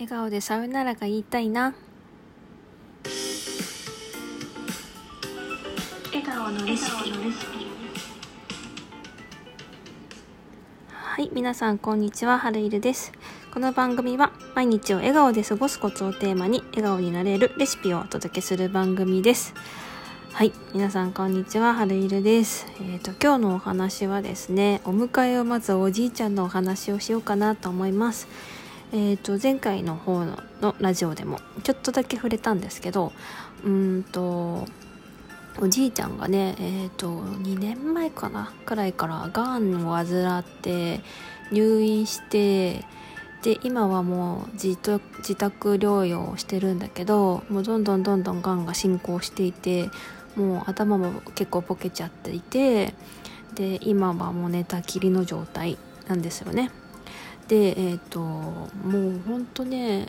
[0.00, 1.74] 笑顔でさよならが言いたいな。
[6.06, 7.12] 笑顔のレシピ。
[10.88, 13.12] はい皆さんこんにちは春いるです。
[13.52, 19.52] この番組は毎日を笑顔で過ごすコツをテーマに笑顔になれるレシピをお届けする番組です。
[20.32, 22.66] はい皆さんこんにちは春いるです。
[22.80, 28.28] えっ、ー、と今日のお話はですねお迎えを待つおじいちゃんのお話をしようかなと思います。
[28.92, 33.12] えー、と前回の方ののラジオでもちょっとだけ触れたんですけど
[33.64, 34.66] うんと
[35.60, 41.00] おじいちゃんがねえー、と2年前かなくらいからがんを患って
[41.52, 42.84] 入院して
[43.42, 44.78] で今はもう自
[45.18, 49.88] 自宅療養をしてるんだけどもうどんどんどんどんがんが進行していて
[50.36, 52.94] もう頭も結構ボケちゃっていて
[53.54, 56.70] で今はもう寝たきりの状態なんですよね。
[57.50, 60.06] でえっ、ー、ともうほんとね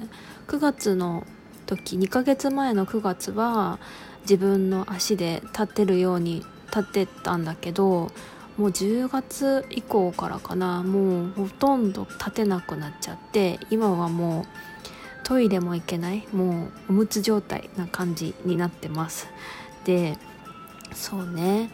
[0.48, 1.26] 9月の
[1.66, 3.80] 時2ヶ月前の9月は
[4.22, 8.12] 自分の足で立てるように立てたんだけど
[8.58, 14.46] もう10月以降からかなもうほとんど立てなくなっちゃって今はもう
[15.24, 19.28] トイレも行けないもうおむつ状態な感じになってます。
[19.84, 20.16] で
[20.94, 21.72] そうね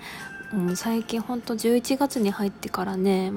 [0.54, 3.34] もう最近ほんと11月に入ってからね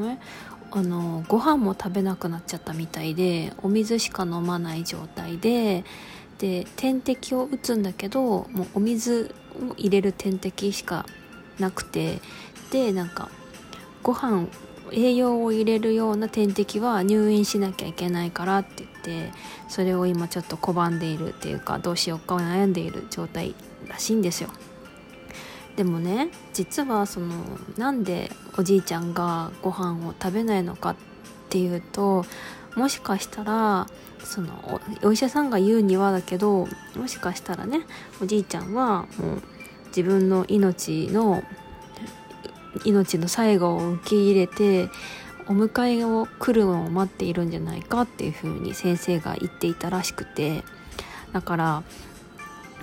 [0.72, 5.84] あのご飯も食べなくなっちゃったみたいでお水しか飲まない状態で
[6.38, 9.34] で点滴を打つんだけどもうお水
[9.70, 11.04] を入れる点滴しか
[11.58, 12.20] なくて
[12.70, 13.28] でなんか
[14.02, 14.46] ご飯
[14.92, 19.32] 栄養を入れるような点滴は入院しなきゃいけないからって言って
[19.68, 23.54] それを今ちょっと拒んでいるっていうかどうしようか悩んでいる状態
[23.88, 24.50] らしいんですよ。
[25.76, 27.34] でもね実はその
[27.78, 30.96] なんでおじいちゃんがご飯を食べないのかっ
[31.48, 32.24] ていうと
[32.76, 33.86] もしかしたら
[34.22, 37.80] そのお医者さんが言うにはだけどもしかしたらね
[38.22, 39.42] おじいちゃんはもう
[39.88, 41.42] 自分の命の
[42.84, 44.88] 命の最後を受け入れて
[45.48, 50.62] お迎えを来るのを待っているんじゃないかっていうふうに先生が言っていたらしくて
[51.32, 51.82] だから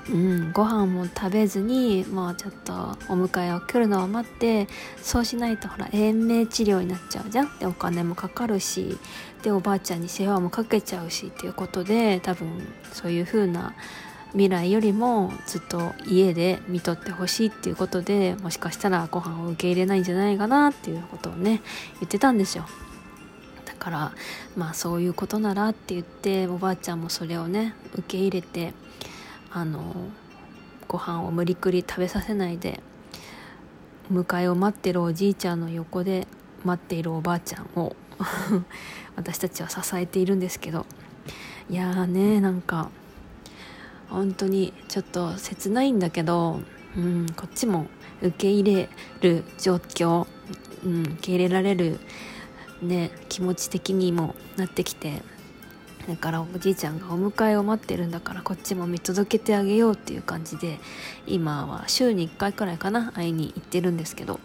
[0.09, 2.75] うん、ご飯も食べずにまあちょっとお
[3.13, 4.68] 迎えを来るのを待って
[5.01, 7.59] そうしないとほら延命治療になっちゃうじゃん。
[7.59, 8.97] でお金もかかるし
[9.44, 12.47] でおばあちゃんに世話もかけちゃうしっていうことで多分
[12.94, 13.73] そういう風な
[14.31, 21.62] 未来よりもずっと家で見とってほしいっていうことでもしかしたらご飯を受け入れないんじゃないかなっていうことをね
[22.00, 22.66] 言ってたんですよ。
[23.66, 24.12] だから
[24.56, 28.73] まあそういうことならって言っておばあちゃんもそれをね受け入れて
[29.57, 29.81] あの
[30.88, 32.79] ご飯を無理くり食べさせないで
[34.12, 36.28] 迎えを待ってるおじいちゃんの横で
[36.63, 37.96] 待っているおばあちゃんを
[39.17, 40.85] 私たちは支えているんですけど
[41.72, 42.91] いやーねなんか
[44.09, 46.62] 本当にちょっと切ないんだけど、
[46.96, 47.88] うん、こっちも
[48.22, 48.90] 受け入れ
[49.22, 50.28] る状況、
[50.85, 52.00] うん、受け入れられる、
[52.84, 55.23] ね、気持ち的にもなってきて
[56.07, 60.79] だからおじいちゃんがお迎えを待ってるんだからこっちも見届けてあげようっていう感じで
[61.25, 64.40] 今は週に1回くらいかな会いに行ってるんですけど。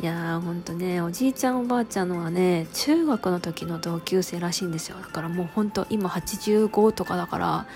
[0.00, 4.96] いやーほんとねおじいちゃんおばあちゃんのはね中学の時の同級生らしいんですよ。
[4.96, 7.66] だからもうほんと今85とかだから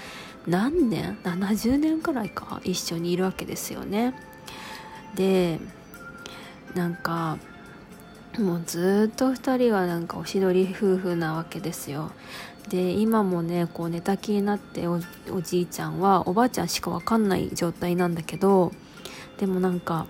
[0.46, 4.14] 何年？70年くらいか一緒にいるわけですよね。
[5.16, 5.58] で
[6.76, 7.38] なんか
[8.38, 12.12] もうずっと2人はなんかおしどり夫婦なわけですよ。
[12.68, 15.00] で今もねこう寝たきりになってお
[15.42, 18.72] じいちゃんはおばあちゃんしか分かんない状態なんだけど
[19.38, 20.06] でもなんか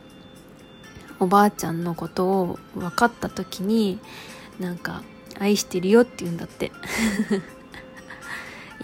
[1.18, 3.98] おばあちゃんのことを分かった時に
[4.60, 5.02] なんか
[5.40, 6.70] 「愛してるよ」って言うんだって。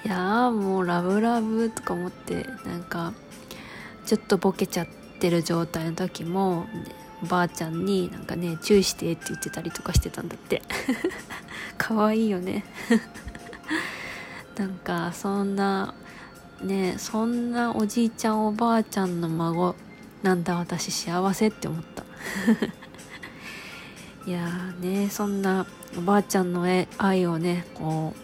[0.04, 3.12] いやもうラブラブとか思ってなんか
[4.06, 4.86] ちょっとボケちゃっ
[5.18, 6.66] てる状態の時も
[7.22, 10.62] おばあちゃんになんかね注意してって言ってたりとかしてたんだって。
[11.76, 12.64] 可愛いよね。
[14.56, 15.94] なんかそんな
[16.62, 19.76] ねそんなおじいちゃんおばあちゃんの孫
[20.22, 22.04] なんだ私幸せって思った。
[24.26, 25.66] いやーねそんな
[25.96, 26.66] おばあちゃんの
[26.98, 28.14] 愛をねこ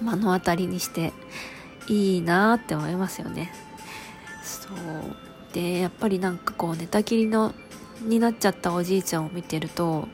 [0.00, 1.12] う目の当たりにして
[1.88, 3.52] いいなって思いますよね。
[4.42, 4.74] そう。
[5.52, 7.54] でやっぱりなんかこう寝たきりの
[8.04, 10.08] になっちゃったおじいちゃんを見てると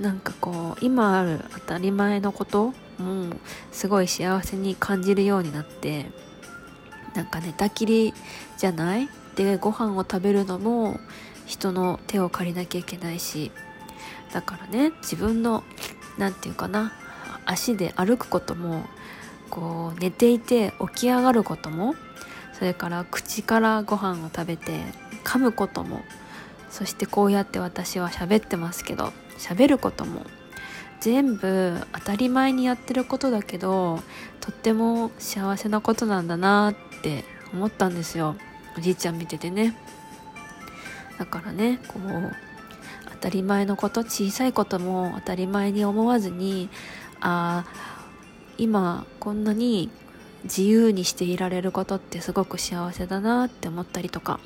[0.00, 3.36] なんかこう今ある当たり前のことも
[3.70, 6.06] すごい幸せに感じるようになって
[7.14, 8.14] なんか寝たきり
[8.56, 9.08] じゃない？
[9.36, 10.98] でご飯を食べるのも
[11.46, 13.50] 人の手を借りなきゃいけないし
[14.32, 15.64] だからね自分の
[16.18, 16.92] 何て言うかな
[17.44, 18.84] 足で歩くことも
[19.50, 21.94] こう寝ていて起き上がることも
[22.52, 24.80] それから口からご飯を食べて
[25.24, 26.02] 噛むことも
[26.72, 30.24] そしてこうやって私は喋ってますけど喋ることも
[31.00, 34.00] 全部当たり前にやってることだけど
[34.40, 38.36] とっても幸せなことなんだなって思ったんですよ。
[38.78, 39.76] おじいちゃん見ててね。
[41.18, 42.32] だからねこう
[43.10, 46.70] 当たり前のこと小さいことも当たり前に思わずに
[47.20, 48.02] ああ
[48.56, 49.90] 今こんなに
[50.44, 54.40] 自由にしていられることってすごく幸せだなって思ったりとか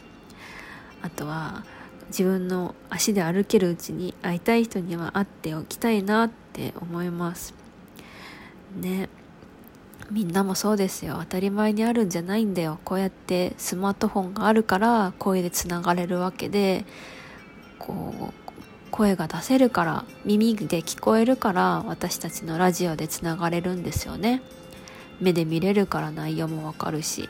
[1.02, 1.64] あとは
[2.08, 7.54] 自分の足で歩けるうちに会いたい人には会っておきたいなって思います。
[8.76, 9.08] ね。
[10.10, 11.16] みんなもそうですよ。
[11.20, 12.78] 当たり前にあるんじゃないんだよ。
[12.84, 16.84] こうやってスマートフォンがあるから声でつながれるわけで
[17.78, 18.46] こう
[18.92, 24.42] 声が出せるから耳で聞こえるから私たちのラジオでつながれるんですよね。
[25.20, 27.28] 目で見れるから内容もわかるし。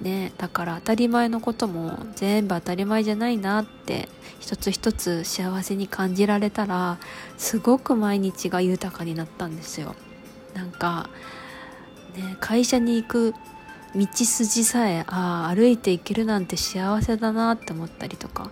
[0.00, 4.08] ね、だから当たり前のことも全部当たり前じゃないなって
[4.38, 6.98] 一つ一つ幸せに感じられたら
[7.36, 9.96] すごく毎日が豊かになったんですよ。
[10.54, 11.10] なんか、
[12.16, 13.34] ね、会社に行く
[13.94, 18.50] 道筋さえああ歩いて行けるなんて幸せだなって思ったりとか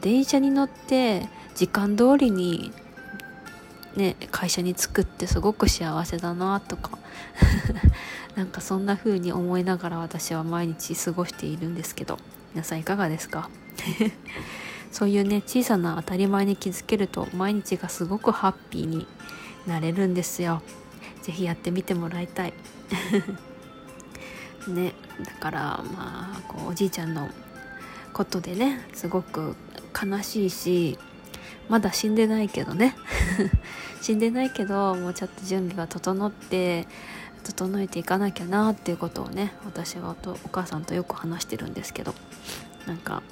[0.00, 2.72] 電車に乗って時間通りに
[3.96, 6.98] ね、会社に着くってすごく幸せだなとか。
[8.36, 12.18] なんかそんな風に思いながら私は毎日過ごしているんですけど。
[12.52, 13.48] 皆さんいかがですか？
[14.90, 19.06] そういうね小さな当たり前に気づけると毎日がすごくハッピーに
[19.66, 20.62] なれるんですよ。
[21.22, 22.52] 是非やってみてもらいたい。
[24.66, 24.94] ね
[25.24, 25.60] だから
[25.96, 27.28] まあこうおじいちゃんの
[28.12, 29.54] ことでねすごく
[30.00, 30.98] 悲しいし
[31.70, 32.94] まだ死んでないけどね。
[34.02, 36.86] 死んでないけどもうちょっと準備が整って
[37.44, 42.14] 整えていかなきゃなっていうことをね私はとお母さんとよく話してるんですけど。
[42.86, 43.22] なんか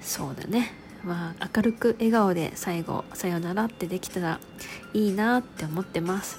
[0.00, 0.72] そうだね。
[1.04, 4.40] まあ明るく笑顔で最後さよならってできたら
[4.94, 6.38] いいなって思ってます。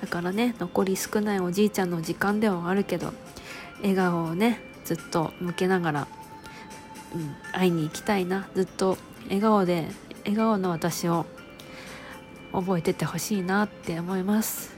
[0.00, 3.12] だからね残り少ないおじいちゃんの時間ではあるけど
[3.80, 6.08] 笑顔をねずっと向けながら、
[7.14, 8.48] うん、会いに行きたいな。
[8.54, 9.88] ずっと笑顔で
[10.24, 11.26] 笑顔の私を
[12.52, 14.70] 覚えててほしいなって思います。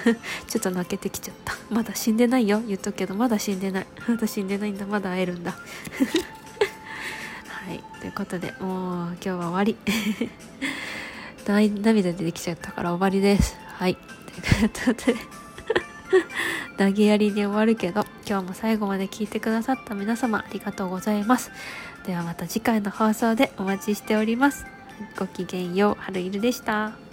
[0.48, 1.54] ちょっと泣けてきちゃった。
[1.70, 2.62] まだ死んでないよ。
[2.66, 3.86] 言っとくけどまだ死んでない。
[4.08, 4.86] まだ死んでないんだ。
[4.86, 5.52] まだ会えるんだ。
[7.48, 7.82] はい。
[8.00, 9.76] ということでもう今日は終わり。
[11.46, 13.56] 涙出てきちゃったから終わりです。
[13.74, 13.96] はい。
[13.96, 15.14] ということで
[16.78, 21.50] 投げやりに終わるけど今日も最後まで聞いてくださった皆様ありがとうございます。
[22.06, 24.75] ではまた次回の放送でお待ちしております。
[25.18, 27.05] ごきげんよう、はるいるでした。